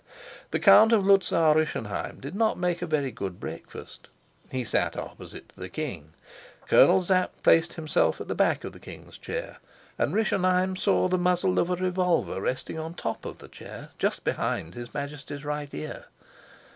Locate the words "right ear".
15.45-16.05